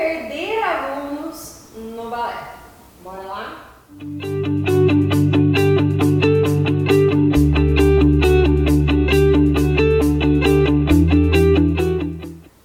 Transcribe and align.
perder 0.00 0.62
alunos 0.62 1.64
no 1.76 2.08
balé. 2.08 2.54
Bora 3.04 3.20
lá? 3.20 3.74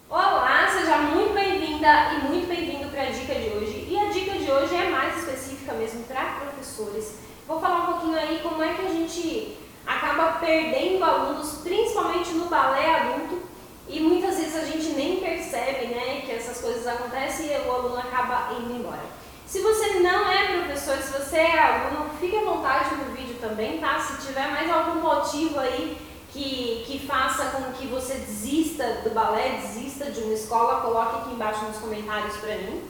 Olá, 0.09 0.69
seja 0.69 0.97
muito 0.99 1.33
bem-vinda 1.33 2.13
e 2.13 2.29
muito 2.29 2.47
bem-vindo 2.47 2.87
para 2.87 3.01
a 3.01 3.09
dica 3.11 3.35
de 3.35 3.49
hoje. 3.49 3.85
E 3.89 3.99
a 3.99 4.05
dica 4.05 4.37
de 4.37 4.49
hoje 4.49 4.73
é 4.73 4.89
mais 4.89 5.17
específica 5.17 5.73
mesmo 5.73 6.05
para 6.05 6.39
professores. 6.39 7.19
Vou 7.45 7.59
falar 7.59 7.81
um 7.81 7.93
pouquinho 7.93 8.17
aí 8.17 8.39
como 8.43 8.63
é 8.63 8.75
que 8.75 8.85
a 8.85 8.89
gente 8.89 9.57
acaba 9.85 10.39
perdendo 10.39 11.03
alunos, 11.03 11.55
principalmente 11.61 12.31
no 12.31 12.45
balé 12.45 12.95
adulto, 12.95 13.41
e 13.89 13.99
muitas 13.99 14.37
vezes 14.37 14.55
a 14.55 14.63
gente 14.63 14.93
nem 14.93 15.17
percebe 15.55 15.87
né, 15.87 16.21
que 16.25 16.31
essas 16.33 16.59
coisas 16.59 16.85
acontecem 16.85 17.47
e 17.47 17.67
o 17.67 17.71
aluno 17.71 17.97
acaba 17.97 18.53
indo 18.59 18.73
embora. 18.73 19.03
Se 19.47 19.61
você 19.61 19.99
não 19.99 20.29
é 20.29 20.59
professor, 20.59 20.97
se 20.97 21.11
você 21.11 21.37
é 21.37 21.59
aluno, 21.59 22.09
fique 22.19 22.35
à 22.35 22.43
vontade 22.43 22.95
no 22.95 23.15
vídeo 23.15 23.37
também, 23.39 23.79
tá? 23.79 23.99
Se 23.99 24.27
tiver 24.27 24.47
mais 24.49 24.69
algum 24.69 24.99
motivo 24.99 25.59
aí 25.59 25.97
que, 26.33 26.83
que 26.85 27.07
faça 27.07 27.45
com 27.51 27.71
que 27.73 27.87
você 27.87 28.15
desista 28.15 29.01
do 29.03 29.11
balé, 29.11 29.61
desista 29.61 30.11
de 30.11 30.21
uma 30.21 30.33
escola, 30.33 30.81
coloque 30.81 31.21
aqui 31.21 31.33
embaixo 31.33 31.63
nos 31.65 31.77
comentários 31.77 32.35
para 32.37 32.57
mim. 32.57 32.83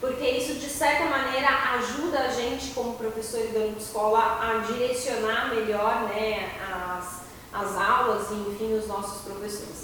Porque 0.00 0.28
isso, 0.28 0.54
de 0.54 0.68
certa 0.68 1.06
maneira, 1.06 1.48
ajuda 1.78 2.20
a 2.20 2.28
gente, 2.28 2.72
como 2.74 2.94
professor 2.94 3.40
e 3.40 3.48
dono 3.48 3.72
de 3.72 3.82
escola, 3.82 4.38
a 4.40 4.58
direcionar 4.70 5.48
melhor 5.48 6.02
né, 6.02 6.52
as, 6.70 7.22
as 7.52 7.76
aulas 7.76 8.30
e, 8.30 8.34
enfim, 8.34 8.74
os 8.74 8.86
nossos 8.86 9.22
professores. 9.22 9.83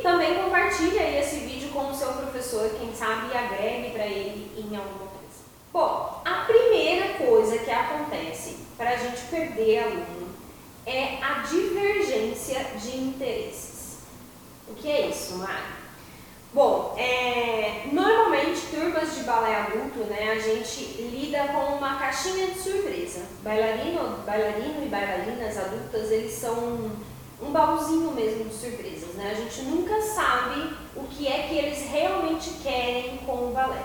E 0.00 0.02
também 0.02 0.42
compartilhe 0.42 0.98
aí 0.98 1.18
esse 1.18 1.40
vídeo 1.40 1.68
com 1.68 1.90
o 1.90 1.94
seu 1.94 2.08
professor, 2.14 2.70
quem 2.70 2.90
sabe 2.94 3.36
agregue 3.36 3.90
para 3.90 4.06
ele 4.06 4.50
em 4.56 4.74
alguma 4.74 5.10
coisa. 5.10 5.44
Bom, 5.70 6.22
a 6.24 6.44
primeira 6.46 7.18
coisa 7.18 7.58
que 7.58 7.70
acontece 7.70 8.60
para 8.78 8.92
a 8.92 8.96
gente 8.96 9.20
perder 9.30 9.84
aluno 9.84 10.30
é 10.86 11.18
a 11.22 11.42
divergência 11.42 12.64
de 12.80 12.96
interesses. 12.96 13.98
O 14.66 14.74
que 14.74 14.90
é 14.90 15.08
isso, 15.08 15.36
Mari? 15.36 15.80
Bom, 16.54 16.94
é, 16.96 17.82
normalmente 17.92 18.68
turmas 18.70 19.14
de 19.14 19.24
balé 19.24 19.54
adulto, 19.54 19.98
né, 20.08 20.32
a 20.32 20.38
gente 20.38 20.80
lida 21.02 21.46
com 21.48 21.74
uma 21.74 21.98
caixinha 21.98 22.46
de 22.46 22.58
surpresa. 22.58 23.20
Bailarino, 23.42 24.16
bailarino 24.24 24.82
e 24.82 24.88
bailarinas 24.88 25.58
adultas, 25.58 26.10
eles 26.10 26.32
são 26.32 26.90
um 27.42 27.50
baúzinho 27.52 28.12
mesmo 28.12 28.44
de 28.44 28.54
surpresas, 28.54 29.14
né? 29.14 29.30
A 29.30 29.34
gente 29.34 29.62
nunca 29.62 30.00
sabe 30.02 30.74
o 30.94 31.04
que 31.04 31.26
é 31.26 31.48
que 31.48 31.56
eles 31.56 31.88
realmente 31.90 32.50
querem 32.62 33.18
com 33.18 33.48
o 33.48 33.52
balé. 33.52 33.82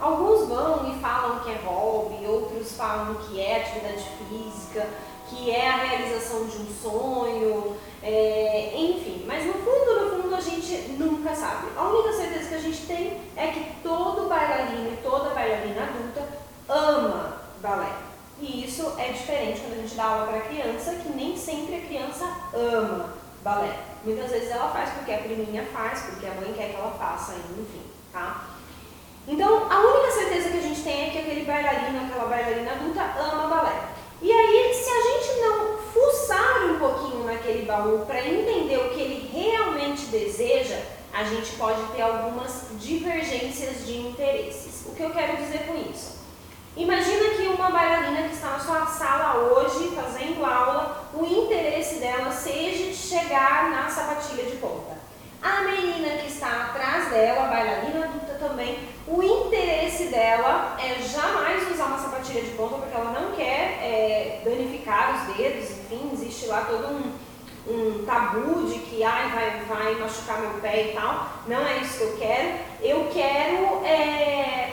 Alguns 0.00 0.48
vão 0.48 0.90
e 0.90 1.00
falam 1.00 1.40
que 1.40 1.50
é 1.50 1.60
hobby, 1.64 2.26
outros 2.26 2.72
falam 2.72 3.14
que 3.14 3.40
é 3.40 3.60
atividade 3.60 4.04
física, 4.28 4.88
que 5.28 5.50
é 5.50 5.68
a 5.68 5.76
realização 5.76 6.46
de 6.46 6.56
um 6.58 6.66
sonho, 6.82 7.76
é, 8.02 8.72
enfim. 8.74 9.24
Mas 9.26 9.46
no 9.46 9.54
fundo, 9.54 10.00
no 10.00 10.22
fundo, 10.22 10.34
a 10.34 10.40
gente 10.40 10.92
nunca 10.92 11.34
sabe. 11.34 11.68
A 11.76 11.88
única 11.88 12.12
certeza 12.12 12.48
que 12.48 12.54
a 12.54 12.60
gente 12.60 12.86
tem 12.86 13.20
é 13.36 13.46
que 13.48 13.82
todo 13.82 14.28
bailarino 14.28 14.92
e 14.92 14.96
toda 15.02 15.30
bailarina 15.30 15.84
adulta 15.84 16.28
ama 16.68 17.42
balé. 17.62 18.03
E 18.40 18.64
isso 18.64 18.94
é 18.98 19.12
diferente 19.12 19.60
quando 19.60 19.78
a 19.78 19.82
gente 19.82 19.94
dá 19.94 20.04
aula 20.04 20.26
para 20.26 20.40
criança, 20.40 20.96
que 20.96 21.08
nem 21.10 21.36
sempre 21.36 21.76
a 21.76 21.80
criança 21.80 22.24
ama 22.52 23.14
balé. 23.42 23.78
Muitas 24.04 24.30
vezes 24.30 24.50
ela 24.50 24.70
faz 24.70 24.90
porque 24.90 25.12
a 25.12 25.18
priminha 25.18 25.64
faz, 25.72 26.02
porque 26.02 26.26
a 26.26 26.34
mãe 26.34 26.52
quer 26.52 26.70
que 26.70 26.76
ela 26.76 26.90
faça, 26.98 27.32
enfim, 27.32 27.82
tá? 28.12 28.48
Então, 29.26 29.70
a 29.70 29.80
única 29.80 30.12
certeza 30.12 30.50
que 30.50 30.58
a 30.58 30.62
gente 30.62 30.82
tem 30.82 31.06
é 31.06 31.10
que 31.10 31.18
aquele 31.18 31.44
bailarino, 31.44 32.04
aquela 32.04 32.26
bailarina 32.26 32.72
adulta 32.72 33.02
ama 33.18 33.48
balé. 33.48 33.88
E 34.20 34.30
aí, 34.30 34.74
se 34.74 34.90
a 34.90 35.02
gente 35.02 35.40
não 35.40 35.78
fuçar 35.78 36.64
um 36.66 36.78
pouquinho 36.78 37.24
naquele 37.24 37.64
baú 37.64 38.04
para 38.06 38.26
entender 38.26 38.78
o 38.78 38.90
que 38.90 39.00
ele 39.00 39.30
realmente 39.32 40.06
deseja, 40.06 40.78
a 41.12 41.24
gente 41.24 41.52
pode 41.52 41.82
ter 41.92 42.02
algumas 42.02 42.66
divergências 42.80 43.86
de 43.86 43.98
interesses. 43.98 44.84
O 44.86 44.94
que 44.94 45.02
eu 45.02 45.10
quero 45.10 45.36
dizer 45.36 45.66
com 45.66 45.76
isso? 45.76 46.23
Imagina 46.76 47.30
que 47.36 47.46
uma 47.46 47.70
bailarina 47.70 48.28
que 48.28 48.34
está 48.34 48.50
na 48.50 48.58
sua 48.58 48.84
sala 48.86 49.36
hoje, 49.36 49.94
fazendo 49.94 50.44
aula, 50.44 51.08
o 51.14 51.24
interesse 51.24 52.00
dela 52.00 52.32
seja 52.32 52.92
chegar 52.92 53.70
na 53.70 53.88
sapatilha 53.88 54.44
de 54.44 54.56
ponta. 54.56 54.98
A 55.40 55.60
menina 55.60 56.16
que 56.16 56.26
está 56.26 56.62
atrás 56.62 57.10
dela, 57.10 57.44
a 57.44 57.48
bailarina 57.48 58.06
adulta 58.06 58.34
também, 58.40 58.78
o 59.06 59.22
interesse 59.22 60.06
dela 60.06 60.76
é 60.82 61.00
jamais 61.00 61.70
usar 61.70 61.84
uma 61.84 61.98
sapatilha 61.98 62.42
de 62.42 62.50
ponta 62.52 62.76
porque 62.76 62.96
ela 62.96 63.20
não 63.20 63.36
quer 63.36 63.78
é, 63.80 64.40
danificar 64.44 65.14
os 65.14 65.36
dedos, 65.36 65.70
enfim, 65.70 66.10
existe 66.12 66.46
lá 66.46 66.62
todo 66.62 66.88
um, 66.88 67.12
um 67.68 68.04
tabu 68.04 68.66
de 68.66 68.80
que 68.80 69.04
ai, 69.04 69.28
vai, 69.28 69.60
vai 69.68 69.94
machucar 69.94 70.40
meu 70.40 70.50
pé 70.60 70.88
e 70.88 70.92
tal. 70.94 71.28
Não 71.46 71.64
é 71.64 71.78
isso 71.78 71.98
que 71.98 72.04
eu 72.04 72.16
quero. 72.16 72.58
Eu 72.80 73.10
quero 73.12 73.84
é, 73.84 74.63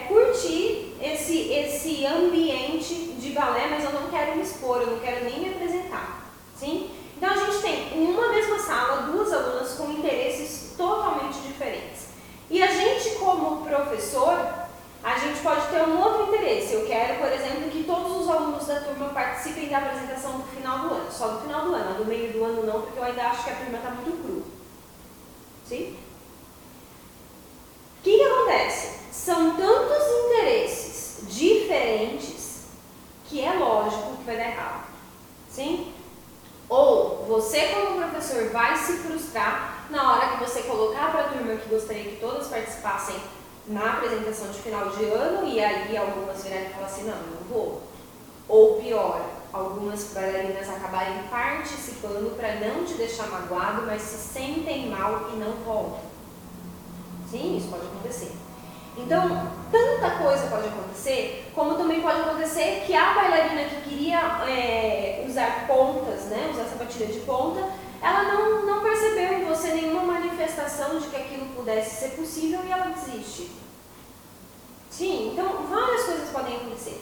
esse, 1.82 2.06
ambiente 2.06 2.94
de 3.18 3.30
balé, 3.30 3.66
mas 3.68 3.84
eu 3.84 3.92
não 3.92 4.08
quero 4.08 4.36
me 4.36 4.42
expor, 4.42 4.80
eu 4.80 4.92
não 4.92 4.98
quero 5.00 5.24
nem 5.24 5.40
me 5.40 5.48
apresentar. 5.50 6.30
Sim? 6.56 6.90
Então 7.16 7.30
a 7.30 7.36
gente 7.36 7.60
tem 7.60 7.98
em 7.98 8.06
uma 8.06 8.28
mesma 8.28 8.58
sala 8.58 9.02
duas 9.02 9.32
alunas 9.32 9.74
com 9.74 9.90
interesses 9.90 10.74
totalmente 10.76 11.38
diferentes. 11.40 12.06
E 12.48 12.62
a 12.62 12.66
gente, 12.66 13.16
como 13.16 13.64
professor, 13.64 14.54
a 15.02 15.18
gente 15.18 15.40
pode 15.40 15.66
ter 15.68 15.82
um 15.82 16.00
outro 16.00 16.28
interesse. 16.28 16.74
Eu 16.74 16.86
quero, 16.86 17.18
por 17.18 17.32
exemplo, 17.32 17.70
que 17.70 17.84
todos 17.84 18.22
os 18.22 18.28
alunos 18.28 18.66
da 18.66 18.80
turma 18.80 19.08
participem 19.08 19.68
da 19.68 19.78
apresentação 19.78 20.38
do 20.38 20.44
final 20.48 20.80
do 20.80 20.94
ano. 20.94 21.10
Só 21.10 21.28
do 21.28 21.40
final 21.40 21.64
do 21.64 21.74
ano, 21.74 21.94
do 21.94 22.04
meio 22.04 22.32
do 22.32 22.44
ano 22.44 22.64
não, 22.64 22.82
porque 22.82 22.98
eu 22.98 23.04
ainda 23.04 23.22
acho 23.28 23.44
que 23.44 23.50
a 23.50 23.56
turma 23.56 23.78
está 23.78 23.90
muito 23.90 24.22
crua. 24.22 24.42
Sim? 25.66 25.96
O 27.98 28.02
que, 28.02 28.18
que 28.18 28.24
acontece? 28.24 28.98
São 29.12 29.56
tantos 29.56 30.06
interesses 30.26 30.92
diferentes 31.28 32.64
que 33.24 33.40
é 33.40 33.52
lógico 33.54 34.16
que 34.16 34.24
vai 34.24 34.36
dar 34.36 34.50
errado. 34.50 34.84
Sim? 35.48 35.92
Ou 36.68 37.24
você, 37.26 37.68
como 37.68 37.96
professor, 37.96 38.50
vai 38.50 38.76
se 38.76 38.98
frustrar 38.98 39.86
na 39.90 40.12
hora 40.12 40.28
que 40.28 40.44
você 40.44 40.62
colocar 40.62 41.10
para 41.10 41.20
a 41.22 41.28
turma 41.28 41.56
que 41.56 41.68
gostaria 41.68 42.04
que 42.04 42.20
todas 42.20 42.48
participassem 42.48 43.16
na 43.66 43.92
apresentação 43.92 44.48
de 44.48 44.58
final 44.58 44.90
de 44.90 45.04
ano 45.04 45.46
e 45.46 45.62
aí 45.62 45.96
algumas 45.96 46.42
virarem 46.42 46.68
e 46.68 46.72
falar 46.72 46.86
assim, 46.86 47.04
não, 47.04 47.16
não 47.16 47.48
vou. 47.48 47.82
Ou 48.48 48.80
pior, 48.80 49.24
algumas 49.52 50.12
bailarinas 50.12 50.68
acabarem 50.68 51.22
participando 51.30 52.36
para 52.36 52.56
não 52.56 52.84
te 52.84 52.94
deixar 52.94 53.28
magoado, 53.28 53.82
mas 53.86 54.02
se 54.02 54.16
sentem 54.16 54.88
mal 54.88 55.30
e 55.32 55.36
não 55.36 55.52
voltam. 55.64 56.00
Sim, 57.30 57.56
isso 57.56 57.68
pode 57.68 57.86
acontecer. 57.86 58.32
Então, 58.96 59.48
tanta 59.70 60.10
coisa 60.18 60.48
pode 60.48 60.68
acontecer, 60.68 61.50
como 61.54 61.76
também 61.76 62.02
pode 62.02 62.20
acontecer 62.20 62.84
que 62.86 62.94
a 62.94 63.14
bailarina 63.14 63.64
que 63.64 63.88
queria 63.88 64.18
é, 64.46 65.24
usar 65.26 65.66
pontas, 65.66 66.24
né, 66.24 66.50
usar 66.52 66.64
sapatilha 66.64 67.06
de 67.06 67.20
ponta, 67.20 67.70
ela 68.02 68.24
não, 68.24 68.66
não 68.66 68.82
percebeu 68.82 69.34
em 69.34 69.44
você 69.44 69.68
nenhuma 69.68 70.02
manifestação 70.02 70.98
de 70.98 71.08
que 71.08 71.16
aquilo 71.16 71.46
pudesse 71.54 72.00
ser 72.00 72.16
possível 72.16 72.60
e 72.64 72.72
ela 72.72 72.86
desiste. 72.86 73.50
Sim, 74.90 75.32
então 75.32 75.66
várias 75.68 76.04
coisas 76.04 76.28
podem 76.30 76.56
acontecer. 76.56 77.00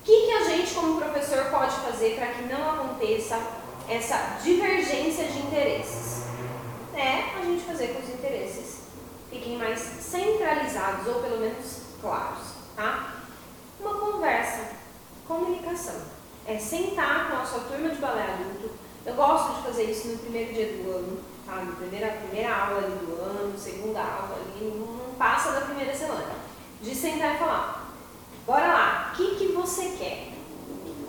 O 0.00 0.04
que, 0.04 0.26
que 0.26 0.32
a 0.32 0.44
gente, 0.44 0.74
como 0.74 1.00
professor, 1.00 1.44
pode 1.50 1.76
fazer 1.76 2.16
para 2.16 2.28
que 2.28 2.42
não 2.44 2.70
aconteça 2.70 3.38
essa 3.88 4.38
divergência 4.42 5.26
de 5.26 5.38
interesses? 5.38 6.24
É 6.94 7.38
a 7.38 7.44
gente 7.44 7.62
fazer 7.64 7.88
com 7.88 8.02
os 8.02 8.08
interesses 8.08 8.80
fiquem 9.30 9.56
mais 9.56 9.78
centralizados 9.78 11.06
ou 11.06 11.22
pelo 11.22 11.38
menos 11.38 11.82
claros, 12.00 12.48
tá? 12.76 13.14
Uma 13.78 13.94
conversa, 13.94 14.72
comunicação. 15.26 16.02
É 16.46 16.58
sentar 16.58 17.30
com 17.30 17.36
a 17.36 17.46
sua 17.46 17.60
turma 17.60 17.90
de 17.90 17.96
balé. 17.96 18.26
Eu 19.10 19.16
gosto 19.16 19.56
de 19.56 19.62
fazer 19.62 19.90
isso 19.90 20.06
no 20.06 20.18
primeiro 20.18 20.54
dia 20.54 20.66
do 20.66 20.88
ano, 20.88 21.18
tá? 21.44 21.56
Na 21.56 21.72
primeira, 21.72 22.12
primeira 22.12 22.54
aula 22.54 22.78
ali 22.78 22.94
do 23.04 23.20
ano, 23.20 23.58
segunda 23.58 23.98
aula 23.98 24.36
ali, 24.36 24.72
não 24.72 25.14
passa 25.14 25.50
da 25.50 25.62
primeira 25.62 25.92
semana. 25.92 26.36
De 26.80 26.94
sentar 26.94 27.34
e 27.34 27.38
falar, 27.38 27.92
bora 28.46 28.66
lá, 28.68 29.12
o 29.12 29.16
que, 29.16 29.34
que 29.34 29.46
você 29.52 29.96
quer? 29.98 30.28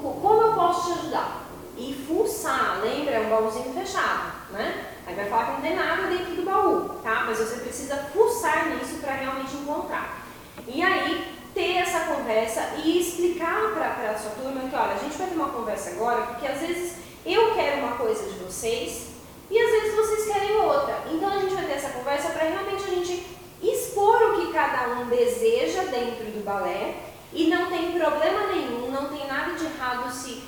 Como 0.01 0.41
eu 0.41 0.53
posso 0.53 0.87
te 0.91 0.99
ajudar? 0.99 1.43
E 1.77 1.93
fuçar, 2.07 2.81
lembra? 2.81 3.11
É 3.11 3.19
um 3.19 3.29
baúzinho 3.29 3.71
fechado, 3.71 4.51
né? 4.51 4.93
Aí 5.05 5.13
vai 5.13 5.29
falar 5.29 5.45
que 5.45 5.51
não 5.51 5.61
tem 5.61 5.75
nada 5.75 6.07
dentro 6.07 6.35
do 6.35 6.43
baú, 6.43 6.89
tá? 7.03 7.25
Mas 7.27 7.37
você 7.37 7.57
precisa 7.57 7.97
fuçar 7.97 8.67
nisso 8.69 8.97
para 8.99 9.13
realmente 9.13 9.55
encontrar. 9.55 10.25
E 10.67 10.81
aí, 10.81 11.37
ter 11.53 11.77
essa 11.77 11.99
conversa 12.01 12.77
e 12.83 12.99
explicar 12.99 13.73
para 13.75 14.09
a 14.09 14.17
sua 14.17 14.31
turma 14.31 14.67
que, 14.67 14.75
olha, 14.75 14.93
a 14.93 14.97
gente 14.97 15.17
vai 15.17 15.27
ter 15.27 15.35
uma 15.35 15.49
conversa 15.49 15.91
agora, 15.91 16.23
porque 16.23 16.47
às 16.47 16.59
vezes 16.61 17.00
eu 17.25 17.53
quero 17.53 17.85
uma 17.85 17.97
coisa 17.97 18.23
de 18.23 18.39
vocês 18.39 19.07
e 19.49 19.59
às 19.59 19.71
vezes 19.71 19.95
vocês 19.95 20.25
querem 20.33 20.55
outra. 20.57 21.03
Então 21.11 21.29
a 21.29 21.39
gente 21.39 21.53
vai 21.53 21.65
ter 21.65 21.73
essa 21.73 21.89
conversa 21.89 22.29
para 22.29 22.47
realmente 22.47 22.83
a 22.83 22.95
gente 22.95 23.25
expor 23.61 24.15
o 24.31 24.39
que 24.39 24.53
cada 24.53 24.89
um 24.89 25.05
deseja 25.07 25.83
dentro 25.83 26.25
do 26.25 26.43
balé 26.43 26.95
e 27.33 27.47
não 27.47 27.69
tem 27.69 27.91
problema 27.91 28.47
nenhum, 28.47 28.91
não 28.91 29.09
tem 29.09 29.27
nada 29.27 29.53
de 29.53 29.65
errado 29.65 30.11
se 30.11 30.41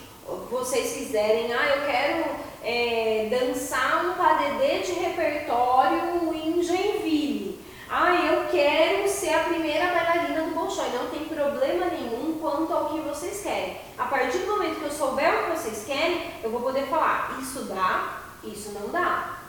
vocês 0.50 0.94
quiserem, 0.94 1.52
ah, 1.54 1.76
eu 1.76 1.86
quero 1.86 2.26
é, 2.64 3.28
dançar 3.30 4.06
um 4.06 4.14
padedê 4.14 4.80
de 4.80 4.94
repertório 4.94 6.34
em 6.34 6.64
Joinville. 6.64 7.60
Ah, 7.90 8.14
eu 8.16 8.48
quero 8.50 9.08
ser 9.08 9.34
a 9.34 9.44
primeira 9.44 9.88
bailarina 9.88 10.42
do 10.44 10.56
Bolshoi. 10.56 10.90
Não 10.90 11.10
tem 11.10 11.26
problema 11.26 11.88
nenhum 11.88 12.40
quanto 12.40 12.74
ao 12.74 12.90
que 12.90 13.00
vocês 13.02 13.42
querem. 13.44 13.78
A 13.98 14.06
partir 14.06 14.40
do 14.40 14.48
momento 14.48 14.80
que 14.80 14.86
eu 14.86 14.92
souber 14.92 15.32
o 15.32 15.44
que 15.44 15.58
vocês 15.58 15.84
querem, 15.86 16.32
eu 16.44 16.50
vou 16.50 16.62
poder 16.62 16.88
falar, 16.88 17.38
isso 17.42 17.66
dá, 17.66 18.24
isso 18.44 18.63
não 18.74 18.90
dá. 18.90 19.40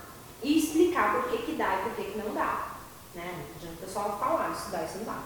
E 0.43 0.59
explicar 0.59 1.15
por 1.15 1.31
que, 1.31 1.39
que 1.39 1.53
dá 1.53 1.77
e 1.77 1.83
por 1.83 1.93
que, 1.93 2.13
que 2.13 2.19
não 2.19 2.35
dá. 2.35 2.75
Né? 3.15 3.47
Não 3.49 3.57
adianta 3.57 3.83
o 3.83 3.87
pessoal 3.87 4.19
falar, 4.19 4.51
isso 4.51 4.71
dá, 4.71 4.83
isso 4.83 4.99
não 4.99 5.05
dá. 5.05 5.23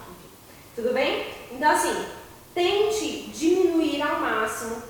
Tudo 0.75 0.95
bem? 0.95 1.27
Então, 1.51 1.73
assim, 1.73 2.07
tente 2.55 3.31
diminuir 3.31 4.01
ao 4.03 4.21
máximo 4.21 4.83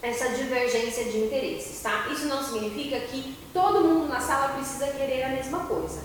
essa 0.00 0.28
divergência 0.28 1.04
de 1.04 1.18
interesses, 1.18 1.80
tá? 1.82 2.06
Isso 2.10 2.26
não 2.26 2.42
significa 2.42 3.00
que 3.00 3.36
todo 3.52 3.80
mundo 3.80 4.08
na 4.08 4.20
sala 4.20 4.54
precisa 4.54 4.86
querer 4.88 5.24
a 5.24 5.28
mesma 5.30 5.60
coisa, 5.64 6.02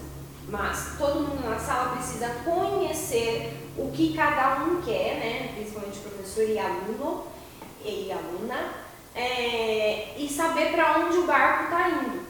mas 0.49 0.97
todo 0.97 1.27
mundo 1.27 1.47
na 1.47 1.59
sala 1.59 1.95
precisa 1.95 2.29
conhecer 2.43 3.53
o 3.77 3.91
que 3.91 4.13
cada 4.15 4.63
um 4.63 4.81
quer, 4.81 5.19
né? 5.19 5.51
Principalmente 5.55 5.99
professor 5.99 6.49
e 6.49 6.57
aluno 6.57 7.27
e 7.85 8.11
aluna, 8.11 8.73
é, 9.13 10.15
e 10.17 10.27
saber 10.27 10.71
para 10.71 10.99
onde 10.99 11.17
o 11.17 11.27
barco 11.27 11.65
está 11.65 11.89
indo. 11.89 12.22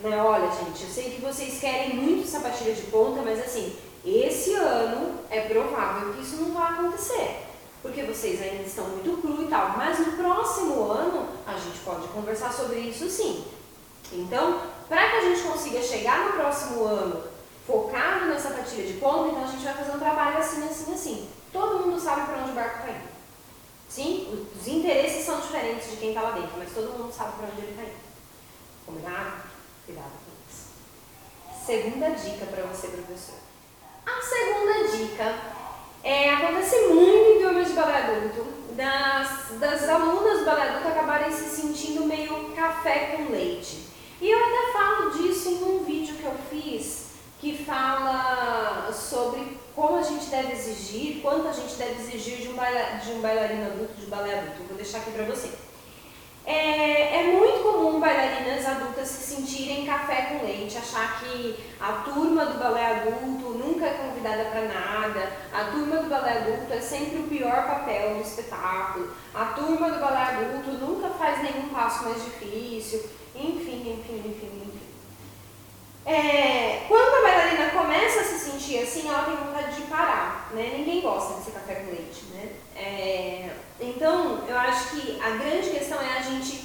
Né? 0.00 0.22
Olha, 0.22 0.50
gente, 0.50 0.84
eu 0.84 0.90
sei 0.90 1.10
que 1.10 1.20
vocês 1.20 1.60
querem 1.60 1.96
muito 1.96 2.28
sapatilha 2.28 2.74
de 2.74 2.82
ponta, 2.82 3.22
mas 3.22 3.40
assim, 3.40 3.76
esse 4.04 4.54
ano 4.54 5.20
é 5.30 5.42
provável 5.42 6.12
que 6.12 6.22
isso 6.22 6.36
não 6.36 6.52
vai 6.52 6.72
acontecer 6.72 7.46
porque 7.86 8.02
vocês 8.02 8.42
ainda 8.42 8.64
estão 8.64 8.84
muito 8.88 9.20
cru 9.20 9.44
e 9.44 9.46
tal. 9.46 9.76
Mas 9.76 9.98
no 10.00 10.12
próximo 10.12 10.90
ano 10.90 11.28
a 11.46 11.52
gente 11.52 11.78
pode 11.84 12.08
conversar 12.08 12.52
sobre 12.52 12.80
isso 12.80 13.08
sim. 13.08 13.44
Então, 14.12 14.60
para 14.88 15.10
que 15.10 15.16
a 15.16 15.20
gente 15.20 15.42
consiga 15.42 15.80
chegar 15.82 16.26
no 16.26 16.32
próximo 16.32 16.84
ano 16.84 17.22
focado 17.66 18.26
nessa 18.26 18.50
partilha 18.50 18.86
de 18.86 18.94
ponta, 18.94 19.30
então 19.30 19.44
a 19.44 19.46
gente 19.46 19.64
vai 19.64 19.74
fazer 19.74 19.92
um 19.92 19.98
trabalho 19.98 20.38
assim, 20.38 20.64
assim, 20.64 20.92
assim. 20.92 21.28
Todo 21.52 21.86
mundo 21.86 21.98
sabe 21.98 22.26
para 22.26 22.42
onde 22.42 22.50
o 22.50 22.54
barco 22.54 22.80
está 22.80 22.90
indo. 22.90 23.16
Sim, 23.88 24.46
os 24.60 24.66
interesses 24.66 25.24
são 25.24 25.40
diferentes 25.40 25.90
de 25.90 25.96
quem 25.96 26.08
está 26.10 26.22
lá 26.22 26.30
dentro, 26.32 26.52
mas 26.58 26.72
todo 26.72 26.98
mundo 26.98 27.12
sabe 27.12 27.36
para 27.36 27.48
onde 27.48 27.60
ele 27.60 27.70
está 27.70 27.82
indo. 27.82 28.06
Combinado? 28.84 29.55
Cuidado 29.86 30.10
com 30.24 30.32
isso. 30.50 31.64
Segunda 31.64 32.10
dica 32.10 32.46
para 32.46 32.64
você, 32.64 32.88
professor. 32.88 33.36
A 34.04 34.20
segunda 34.20 34.96
dica 34.96 35.38
é, 36.02 36.34
acontece 36.34 36.88
muito 36.88 37.38
em 37.38 37.42
turmas 37.42 37.68
de 37.68 37.72
balé 37.74 38.02
adulto, 38.02 38.46
das, 38.72 39.58
das 39.58 39.88
alunas 39.88 40.40
do 40.40 40.44
balé 40.44 40.70
adulto 40.70 40.88
acabarem 40.88 41.30
se 41.30 41.48
sentindo 41.48 42.04
meio 42.04 42.52
café 42.54 43.16
com 43.16 43.30
leite. 43.30 43.86
E 44.20 44.30
eu 44.30 44.38
até 44.38 44.72
falo 44.72 45.10
disso 45.10 45.48
em 45.50 45.62
um 45.62 45.84
vídeo 45.84 46.16
que 46.16 46.24
eu 46.24 46.34
fiz, 46.50 47.10
que 47.40 47.64
fala 47.64 48.92
sobre 48.92 49.56
como 49.74 49.98
a 49.98 50.02
gente 50.02 50.26
deve 50.26 50.52
exigir, 50.52 51.20
quanto 51.20 51.46
a 51.48 51.52
gente 51.52 51.74
deve 51.76 52.02
exigir 52.02 52.38
de 52.38 52.48
um, 52.48 52.54
baila, 52.54 52.98
de 52.98 53.12
um 53.12 53.20
bailarino 53.20 53.66
adulto, 53.66 53.94
de 53.94 54.06
balé 54.06 54.38
adulto. 54.38 54.64
Vou 54.68 54.76
deixar 54.76 54.98
aqui 54.98 55.12
para 55.12 55.24
você. 55.24 55.65
É, 56.46 57.22
é, 57.22 57.22
muito 57.24 57.60
comum 57.60 57.98
bailarinas 57.98 58.64
adultas 58.64 59.08
se 59.08 59.34
sentirem 59.34 59.84
café 59.84 60.26
com 60.26 60.46
leite, 60.46 60.78
achar 60.78 61.18
que 61.18 61.56
a 61.80 61.92
turma 62.04 62.46
do 62.46 62.58
balé 62.60 62.86
adulto 62.86 63.58
nunca 63.58 63.86
é 63.86 63.94
convidada 63.94 64.44
para 64.44 64.62
nada, 64.62 65.32
a 65.52 65.64
turma 65.64 65.96
do 65.96 66.08
balé 66.08 66.38
adulto 66.38 66.72
é 66.72 66.80
sempre 66.80 67.18
o 67.18 67.24
pior 67.24 67.66
papel 67.66 68.14
do 68.14 68.20
espetáculo, 68.20 69.10
a 69.34 69.46
turma 69.46 69.90
do 69.90 69.98
balé 69.98 70.22
adulto 70.22 70.70
nunca 70.70 71.08
faz 71.10 71.42
nenhum 71.42 71.68
passo 71.70 72.04
mais 72.04 72.24
difícil, 72.24 73.00
enfim, 73.34 73.98
enfim, 73.98 74.22
enfim, 74.24 74.62
enfim. 74.68 74.86
É, 76.06 76.84
quando 76.86 77.16
a 77.16 77.22
bailarina 77.28 77.70
começa 77.70 78.20
a 78.20 78.24
se 78.24 78.38
sentir 78.38 78.78
assim, 78.78 79.08
ela 79.08 79.24
tem 79.24 79.34
vontade 79.34 79.74
de 79.74 79.82
parar, 79.82 80.48
né? 80.54 80.74
Ninguém 80.78 81.00
gosta 81.00 81.34
desse 81.34 81.50
café 81.50 81.74
com 81.74 81.90
leite, 81.90 82.26
né? 82.26 82.52
É, 82.76 83.50
então, 83.96 84.44
eu 84.46 84.58
acho 84.58 84.90
que 84.90 85.18
a 85.22 85.30
grande 85.30 85.70
questão 85.70 85.98
é 85.98 86.18
a 86.18 86.20
gente, 86.20 86.64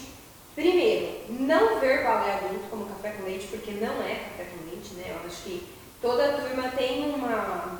primeiro, 0.53 1.21
não 1.29 1.79
ver 1.79 2.03
balé 2.03 2.33
adulto 2.33 2.65
como 2.69 2.85
café 2.87 3.11
com 3.11 3.23
leite, 3.23 3.47
porque 3.47 3.71
não 3.71 4.03
é 4.03 4.15
café 4.15 4.49
com 4.51 4.69
leite, 4.69 4.95
né? 4.95 5.05
Eu 5.15 5.25
acho 5.25 5.43
que 5.43 5.65
toda 6.01 6.33
turma 6.33 6.69
tem 6.75 7.09
uma 7.15 7.79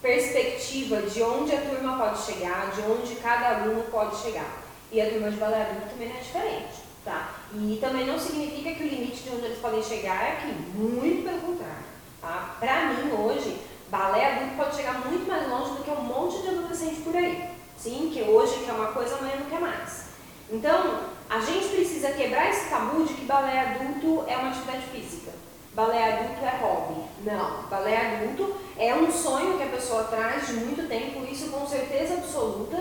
perspectiva 0.00 1.02
de 1.02 1.20
onde 1.20 1.56
a 1.56 1.62
turma 1.62 1.98
pode 1.98 2.22
chegar, 2.22 2.70
de 2.70 2.82
onde 2.82 3.16
cada 3.16 3.56
aluno 3.56 3.82
pode 3.90 4.16
chegar. 4.22 4.62
E 4.92 5.00
a 5.00 5.10
turma 5.10 5.32
de 5.32 5.42
adulto 5.42 5.90
também 5.90 6.08
não 6.08 6.16
é 6.16 6.20
diferente. 6.20 6.86
Tá? 7.04 7.34
E 7.54 7.78
também 7.80 8.06
não 8.06 8.18
significa 8.18 8.72
que 8.72 8.82
o 8.84 8.88
limite 8.88 9.22
de 9.22 9.30
onde 9.30 9.46
eles 9.46 9.58
podem 9.58 9.82
chegar 9.82 10.24
é 10.24 10.32
aqui, 10.32 10.52
muito 10.74 11.24
pelo 11.24 11.40
contrário. 11.40 11.84
Tá? 12.20 12.56
Para 12.60 12.92
mim, 12.92 13.12
hoje, 13.12 13.58
balé 13.90 14.26
adulto 14.26 14.56
pode 14.56 14.76
chegar 14.76 15.04
muito 15.06 15.28
mais 15.28 15.48
longe 15.48 15.72
do 15.72 15.84
que 15.84 15.90
um 15.90 16.02
monte 16.02 16.42
de 16.42 16.48
adolescente 16.48 17.02
por 17.02 17.16
aí. 17.16 17.55
Sim, 17.86 18.10
que 18.12 18.20
hoje 18.20 18.64
quer 18.64 18.72
uma 18.72 18.88
coisa, 18.88 19.14
amanhã 19.14 19.36
não 19.38 19.46
quer 19.48 19.60
mais. 19.60 20.06
Então, 20.50 21.04
a 21.30 21.38
gente 21.38 21.68
precisa 21.68 22.10
quebrar 22.10 22.50
esse 22.50 22.68
tabu 22.68 23.04
de 23.04 23.14
que 23.14 23.24
balé 23.26 23.60
adulto 23.60 24.24
é 24.26 24.36
uma 24.36 24.48
atividade 24.48 24.86
física. 24.86 25.30
Balé 25.72 26.14
adulto 26.14 26.44
é 26.44 26.58
hobby. 26.60 27.02
Não, 27.24 27.62
balé 27.70 27.96
adulto 27.96 28.56
é 28.76 28.92
um 28.92 29.08
sonho 29.08 29.56
que 29.56 29.62
a 29.62 29.68
pessoa 29.68 30.02
traz 30.02 30.48
de 30.48 30.54
muito 30.54 30.88
tempo, 30.88 31.24
isso 31.30 31.48
com 31.52 31.64
certeza 31.64 32.14
absoluta, 32.14 32.76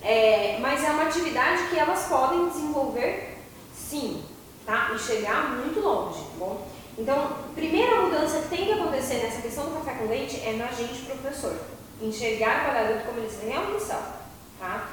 é, 0.00 0.58
mas 0.60 0.84
é 0.84 0.90
uma 0.90 1.08
atividade 1.08 1.64
que 1.70 1.76
elas 1.76 2.06
podem 2.06 2.48
desenvolver 2.48 3.38
sim, 3.74 4.22
tá? 4.64 4.92
E 4.94 4.98
chegar 5.00 5.56
muito 5.56 5.80
longe, 5.80 6.20
tá 6.20 6.36
bom? 6.38 6.64
Então, 6.96 7.32
primeira 7.56 8.02
mudança 8.02 8.42
que 8.42 8.56
tem 8.56 8.66
que 8.66 8.72
acontecer 8.74 9.14
nessa 9.14 9.42
questão 9.42 9.64
do 9.64 9.84
café 9.84 9.98
com 9.98 10.06
leite 10.06 10.40
é 10.46 10.52
na 10.52 10.68
gente, 10.68 11.06
professor. 11.06 11.56
Enxergar 12.00 12.68
o 12.68 12.78
adulto 12.78 13.06
como 13.06 13.18
eles 13.18 13.36
realmente 13.42 13.82
são, 13.82 14.17
tá? 14.58 14.88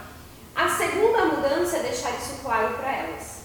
A 0.55 0.69
segunda 0.69 1.25
mudança 1.25 1.77
é 1.77 1.83
deixar 1.83 2.11
isso 2.11 2.39
claro 2.41 2.75
para 2.75 2.91
elas. 2.91 3.43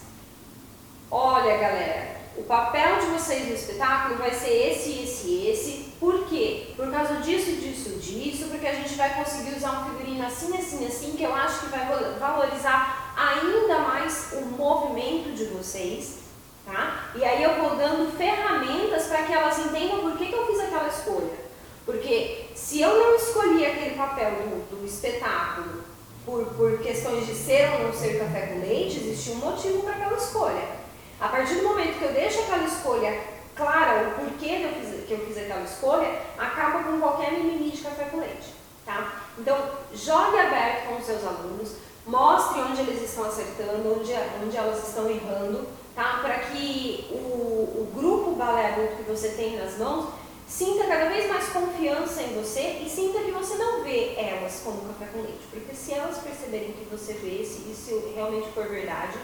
Olha, 1.10 1.56
galera, 1.56 2.20
o 2.36 2.42
papel 2.44 3.00
de 3.00 3.06
vocês 3.06 3.48
no 3.48 3.54
espetáculo 3.54 4.16
vai 4.16 4.32
ser 4.32 4.70
esse, 4.70 5.02
esse, 5.02 5.46
esse. 5.48 5.92
Por 5.98 6.26
quê? 6.26 6.68
Por 6.76 6.90
causa 6.90 7.16
disso, 7.16 7.50
disso, 7.52 7.98
disso, 7.98 8.48
porque 8.48 8.66
a 8.66 8.74
gente 8.74 8.94
vai 8.94 9.12
conseguir 9.14 9.56
usar 9.56 9.72
um 9.72 9.90
figurino 9.90 10.24
assim, 10.24 10.56
assim, 10.56 10.86
assim, 10.86 11.12
que 11.16 11.24
eu 11.24 11.34
acho 11.34 11.60
que 11.60 11.66
vai 11.66 11.86
valorizar 12.18 13.12
ainda 13.16 13.80
mais 13.80 14.32
o 14.34 14.42
movimento 14.42 15.34
de 15.34 15.46
vocês, 15.46 16.20
tá? 16.64 17.10
E 17.16 17.24
aí 17.24 17.42
eu 17.42 17.60
vou 17.60 17.76
dando 17.76 18.16
ferramentas 18.16 19.06
para 19.06 19.24
que 19.24 19.32
elas 19.32 19.58
entendam 19.58 20.00
por 20.00 20.16
que, 20.16 20.26
que 20.26 20.34
eu 20.34 20.46
fiz 20.46 20.60
aquela 20.60 20.88
escolha. 20.88 21.50
Porque 21.84 22.46
se 22.54 22.80
eu 22.80 22.96
não 22.96 23.16
escolhi 23.16 23.66
aquele 23.66 23.96
papel 23.96 24.30
do, 24.30 24.76
do 24.76 24.86
espetáculo 24.86 25.82
por, 26.24 26.44
por 26.54 26.78
questões 26.78 27.26
de 27.26 27.34
ser 27.34 27.70
ou 27.72 27.88
não 27.88 27.92
ser 27.92 28.18
café 28.18 28.46
com 28.46 28.60
leite, 28.60 28.98
existe 28.98 29.30
um 29.30 29.36
motivo 29.36 29.82
para 29.82 29.94
aquela 29.94 30.16
escolha. 30.16 30.80
A 31.20 31.28
partir 31.28 31.56
do 31.56 31.64
momento 31.64 31.98
que 31.98 32.04
eu 32.04 32.12
deixo 32.12 32.40
aquela 32.40 32.64
escolha 32.64 33.20
clara, 33.54 34.08
o 34.08 34.20
porquê 34.20 34.62
eu 34.62 34.72
fiz, 34.72 35.06
que 35.06 35.12
eu 35.12 35.26
fiz 35.26 35.36
aquela 35.36 35.62
escolha, 35.62 36.20
acaba 36.38 36.82
com 36.82 36.98
qualquer 36.98 37.32
mimimi 37.32 37.70
de 37.70 37.82
café 37.82 38.04
com 38.04 38.18
leite. 38.18 38.54
Tá? 38.86 39.22
Então, 39.38 39.58
jogue 39.92 40.38
aberto 40.38 40.88
com 40.88 40.96
os 40.96 41.04
seus 41.04 41.24
alunos, 41.24 41.72
mostre 42.06 42.60
onde 42.60 42.80
eles 42.80 43.02
estão 43.02 43.24
acertando, 43.24 43.98
onde, 43.98 44.12
onde 44.42 44.56
elas 44.56 44.88
estão 44.88 45.08
errando, 45.10 45.66
tá? 45.94 46.20
para 46.22 46.38
que 46.38 47.08
o, 47.10 47.16
o 47.16 47.92
grupo 47.94 48.32
balé 48.32 48.72
adulto 48.72 48.96
que 48.96 49.10
você 49.10 49.28
tem 49.30 49.56
nas 49.56 49.76
mãos 49.78 50.19
sinta 50.50 50.84
cada 50.84 51.08
vez 51.08 51.28
mais 51.28 51.48
confiança 51.50 52.22
em 52.22 52.34
você 52.34 52.82
e 52.84 52.90
sinta 52.90 53.20
que 53.20 53.30
você 53.30 53.54
não 53.54 53.84
vê 53.84 54.16
elas 54.16 54.60
como 54.64 54.82
café 54.82 55.06
com 55.12 55.22
leite. 55.22 55.46
Porque 55.50 55.74
se 55.74 55.94
elas 55.94 56.18
perceberem 56.18 56.72
que 56.72 56.84
você 56.90 57.14
vê, 57.14 57.44
se 57.44 57.70
isso 57.70 58.12
realmente 58.14 58.50
for 58.50 58.68
verdade, 58.68 59.16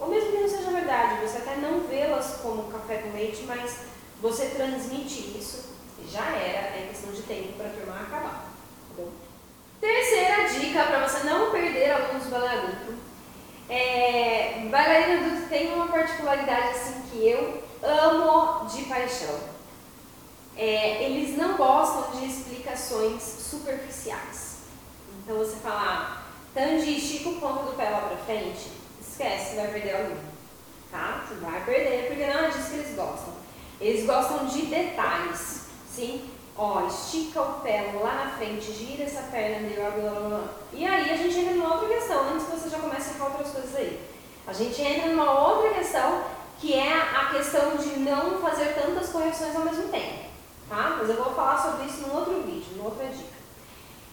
ou 0.00 0.08
mesmo 0.08 0.30
que 0.32 0.38
não 0.38 0.48
seja 0.48 0.70
verdade, 0.70 1.20
você 1.20 1.38
até 1.38 1.56
não 1.56 1.80
vê-las 1.80 2.38
como 2.42 2.72
café 2.72 2.96
com 2.98 3.16
leite, 3.16 3.44
mas 3.46 3.76
você 4.20 4.46
transmite 4.46 5.38
isso, 5.38 5.66
já 6.10 6.24
era, 6.24 6.74
é 6.76 6.88
questão 6.88 7.12
de 7.12 7.22
tempo 7.22 7.52
para 7.52 7.66
a 7.66 7.70
turma 7.70 8.00
acabar. 8.00 8.46
Tá 8.88 8.94
bom? 8.96 9.10
Terceira 9.80 10.48
dica 10.48 10.84
para 10.84 11.06
você 11.06 11.24
não 11.24 11.50
perder 11.50 11.90
alunos 11.90 12.24
do 12.24 12.30
balé 12.30 12.48
adulto. 12.48 12.94
É, 13.68 14.66
bailarina 14.70 15.26
adulto 15.26 15.48
tem 15.48 15.74
uma 15.74 15.88
particularidade 15.88 16.68
assim 16.68 17.02
que 17.10 17.28
eu 17.28 17.62
amo 17.82 18.66
de 18.68 18.84
paixão. 18.84 19.55
É, 20.56 21.04
eles 21.04 21.36
não 21.36 21.56
gostam 21.56 22.18
de 22.18 22.26
explicações 22.26 23.22
superficiais. 23.22 24.56
Então 25.22 25.38
você 25.38 25.56
fala, 25.56 26.22
ah, 26.56 26.70
estica 26.80 27.28
o 27.28 27.40
ponto 27.40 27.64
do 27.64 27.76
pé 27.76 27.90
lá 27.90 28.00
para 28.00 28.16
frente, 28.16 28.70
esquece, 29.00 29.56
vai 29.56 29.68
perder 29.68 29.96
aluno. 29.96 30.20
Tá? 30.90 31.24
Você 31.26 31.34
vai 31.34 31.64
perder, 31.64 32.06
porque 32.06 32.26
não 32.26 32.44
é 32.44 32.48
disso 32.48 32.70
que 32.70 32.76
eles 32.76 32.96
gostam. 32.96 33.34
Eles 33.80 34.06
gostam 34.06 34.46
de 34.46 34.62
detalhes, 34.66 35.66
sim? 35.94 36.30
ó, 36.58 36.86
estica 36.86 37.42
o 37.42 37.60
pé 37.60 37.92
lá 38.00 38.24
na 38.24 38.30
frente, 38.32 38.72
gira 38.72 39.04
essa 39.04 39.22
perna, 39.30 39.68
blá, 39.68 39.90
blá, 39.90 40.10
blá, 40.10 40.28
blá. 40.28 40.44
E 40.72 40.84
aí 40.84 41.10
a 41.10 41.16
gente 41.16 41.38
entra 41.38 41.54
numa 41.54 41.74
outra 41.74 41.88
questão, 41.88 42.30
antes 42.30 42.46
que 42.46 42.52
você 42.52 42.70
já 42.70 42.78
comece 42.78 43.10
a 43.10 43.14
errar 43.14 43.26
outras 43.26 43.50
coisas 43.50 43.76
aí. 43.76 44.00
A 44.46 44.52
gente 44.52 44.80
entra 44.80 45.10
numa 45.10 45.48
outra 45.48 45.74
questão, 45.74 46.24
que 46.58 46.72
é 46.72 46.92
a 46.92 47.28
questão 47.32 47.76
de 47.76 47.98
não 47.98 48.40
fazer 48.40 48.74
tantas 48.74 49.10
correções 49.10 49.54
ao 49.54 49.62
mesmo 49.62 49.88
tempo, 49.88 50.15
tá? 50.68 50.96
Mas 50.98 51.08
eu 51.08 51.16
vou 51.16 51.34
falar 51.34 51.60
sobre 51.60 51.86
isso 51.86 52.06
num 52.06 52.14
outro 52.14 52.42
vídeo, 52.42 52.76
numa 52.76 52.90
outra 52.90 53.06
dica. 53.06 53.36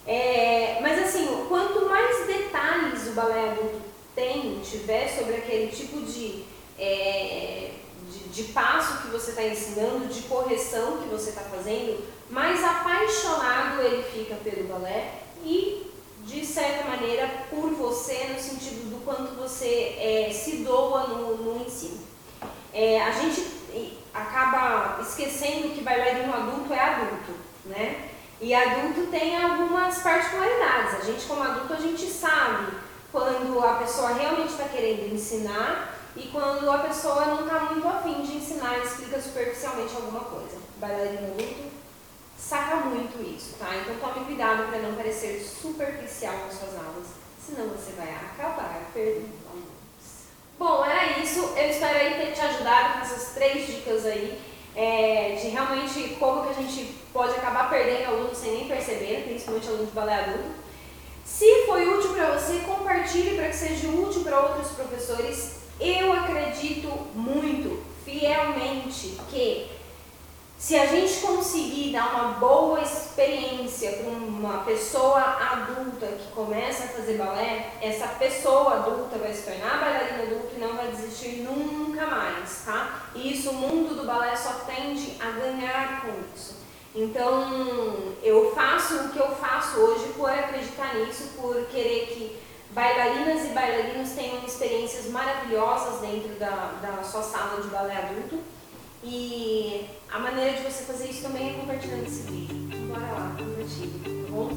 É, 0.05 0.79
mas 0.81 1.01
assim, 1.01 1.45
quanto 1.48 1.86
mais 1.86 2.27
detalhes 2.27 3.07
o 3.07 3.12
balé 3.12 3.51
adulto 3.51 3.81
tem, 4.13 4.60
tiver 4.60 5.07
sobre 5.07 5.36
aquele 5.36 5.67
tipo 5.72 6.01
de, 6.01 6.43
é, 6.77 7.72
de, 8.12 8.19
de, 8.29 8.43
passo 8.51 9.01
que 9.01 9.07
você 9.07 9.31
está 9.31 9.43
ensinando, 9.43 10.07
de 10.07 10.22
correção 10.24 10.98
que 10.98 11.07
você 11.07 11.29
está 11.29 11.41
fazendo, 11.41 12.03
mais 12.29 12.62
apaixonado 12.63 13.81
ele 13.81 14.03
fica 14.03 14.36
pelo 14.36 14.67
balé 14.67 15.22
e, 15.43 15.89
de 16.25 16.45
certa 16.45 16.83
maneira, 16.88 17.29
por 17.50 17.69
você, 17.69 18.25
no 18.33 18.39
sentido 18.39 18.89
do 18.89 19.05
quanto 19.05 19.36
você 19.36 19.95
é, 19.98 20.31
se 20.33 20.57
doa 20.57 21.07
no, 21.07 21.38
no 21.38 21.65
ensino. 21.65 22.00
É, 22.74 23.01
a 23.01 23.12
gente 23.12 23.39
acaba 24.13 25.01
esquecendo 25.01 25.74
que 25.74 25.82
bailarino 25.82 26.34
adulto 26.34 26.74
é 26.74 26.79
adulto, 26.79 27.34
né? 27.65 28.10
E 28.39 28.53
adulto 28.53 29.08
tem 29.10 29.41
algumas 29.41 30.00
particularidades. 30.00 30.96
A 30.96 31.03
gente, 31.05 31.25
como 31.25 31.43
adulto, 31.43 31.74
a 31.74 31.77
gente 31.77 32.05
sabe 32.05 32.74
quando 33.12 33.63
a 33.63 33.75
pessoa 33.75 34.13
realmente 34.13 34.51
está 34.51 34.65
querendo 34.65 35.13
ensinar 35.13 35.98
e 36.15 36.27
quando 36.27 36.70
a 36.70 36.79
pessoa 36.79 37.25
não 37.25 37.41
está 37.41 37.60
muito 37.72 37.88
afim 37.88 38.22
de 38.22 38.38
ensinar 38.38 38.77
e 38.77 38.84
explica 38.84 39.20
superficialmente 39.22 39.96
alguma 39.96 40.22
coisa. 40.22 40.58
Bailarino 40.77 41.34
adulto 41.34 41.72
saca 42.38 42.75
muito 42.77 43.22
isso, 43.24 43.55
tá? 43.58 43.74
Então 43.75 43.96
tome 43.96 44.25
cuidado 44.25 44.70
para 44.70 44.79
não 44.79 44.96
parecer 44.96 45.41
superficial 45.41 46.34
nas 46.46 46.53
suas 46.53 46.75
aulas, 46.75 47.08
senão 47.39 47.70
você 47.70 47.93
vai 47.93 48.10
acabar 48.10 48.89
perdendo 48.93 49.32
alunos. 49.50 49.72
Bom, 50.57 50.86
era 50.86 51.19
isso. 51.19 51.53
Eu 51.55 51.69
espero 51.69 51.98
aí 51.98 52.13
ter 52.13 52.31
te 52.33 52.41
ajudado 52.41 52.93
com 52.93 53.00
essas 53.00 53.33
três 53.33 53.67
dicas 53.67 54.05
aí 54.05 54.39
é, 54.75 55.38
de 55.39 55.50
realmente 55.50 56.15
como 56.19 56.43
que 56.43 56.50
a 56.50 56.62
gente 56.62 56.95
pode 57.12 57.33
acabar 57.33 57.69
perdendo 57.69 58.07
alunos 58.07 58.38
sem 58.38 58.51
nem 58.51 58.67
perceber, 58.67 59.24
principalmente 59.25 59.67
alunos 59.67 59.88
de 59.88 59.93
balé 59.93 60.15
adulto. 60.15 60.63
Se 61.24 61.65
foi 61.65 61.88
útil 61.88 62.13
para 62.13 62.38
você, 62.38 62.60
compartilhe 62.60 63.36
para 63.36 63.48
que 63.48 63.55
seja 63.55 63.88
útil 63.88 64.24
para 64.24 64.39
outros 64.39 64.72
professores. 64.72 65.63
Eu 65.79 66.13
acredito 66.13 66.88
muito, 67.15 67.83
fielmente, 68.05 69.17
que 69.29 69.67
se 70.57 70.77
a 70.77 70.86
gente 70.86 71.19
conseguir 71.19 71.91
dar 71.91 72.13
uma 72.13 72.33
boa 72.36 72.81
experiência 72.81 73.91
para 73.93 74.10
uma 74.10 74.63
pessoa 74.63 75.19
adulta 75.19 76.07
que 76.07 76.31
começa 76.33 76.86
a 76.86 76.88
fazer 76.88 77.17
balé, 77.17 77.74
essa 77.81 78.07
pessoa 78.07 78.75
adulta 78.75 79.17
vai 79.17 79.33
se 79.33 79.43
tornar 79.43 79.81
bailarina 79.81 80.24
adulta 80.24 80.55
e 80.55 80.60
não 80.60 80.75
vai 80.75 80.88
desistir 80.88 81.41
nunca 81.41 82.05
mais, 82.05 82.63
tá? 82.65 83.10
E 83.13 83.33
isso 83.33 83.50
o 83.50 83.55
mundo 83.55 83.95
do 83.95 84.05
balé 84.05 84.36
só 84.36 84.53
tende 84.65 85.17
a 85.19 85.31
ganhar 85.31 86.01
com 86.01 86.13
isso. 86.33 86.55
Então, 86.95 88.15
eu 88.22 88.53
faço 88.55 88.95
o 88.95 89.10
que 89.10 89.19
eu 89.19 89.36
faço 89.36 89.79
hoje 89.79 90.13
por 90.15 90.29
acreditar 90.29 90.95
nisso, 90.95 91.31
por 91.36 91.65
querer 91.65 92.05
que 92.07 92.39
bailarinas 92.69 93.45
e 93.45 93.50
bailarinos 93.50 94.12
tenham 94.12 94.45
experiências 94.45 95.07
maravilhosas 95.07 96.01
dentro 96.01 96.29
da, 96.39 96.74
da 96.81 97.03
sua 97.03 97.22
sala 97.22 97.62
de 97.62 97.67
balé 97.67 97.98
adulto 97.98 98.52
e 99.03 99.86
a 100.12 100.19
maneira 100.19 100.53
de 100.53 100.63
você 100.63 100.83
fazer 100.83 101.10
isso 101.10 101.24
também 101.24 101.50
é 101.50 101.53
compartilhando 101.53 102.05
esse 102.05 102.31
vídeo. 102.31 102.88
Bora 102.88 103.01
lá, 103.01 103.36
compartilhe, 103.38 104.00
tá 104.03 104.31
bom? 104.31 104.50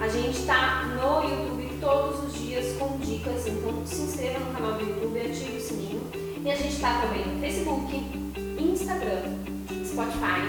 A 0.00 0.08
gente 0.08 0.38
está 0.38 0.84
no 0.86 1.28
YouTube 1.28 1.78
todos 1.80 2.24
os 2.24 2.34
dias 2.40 2.76
com 2.78 2.96
dicas, 2.98 3.46
então 3.46 3.86
se 3.86 4.02
inscreva 4.02 4.38
no 4.38 4.52
canal 4.54 4.72
do 4.74 4.80
YouTube, 4.80 5.20
ative 5.20 5.56
o 5.56 5.60
sininho. 5.60 6.02
E 6.42 6.50
a 6.50 6.56
gente 6.56 6.74
está 6.74 7.00
também 7.02 7.26
no 7.26 7.40
Facebook, 7.40 7.94
Instagram, 8.58 9.22
Spotify, 9.84 10.40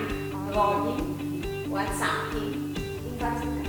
blog, 0.52 1.70
WhatsApp, 1.70 2.36
em 2.38 3.18
vários 3.20 3.44
lugares, 3.44 3.61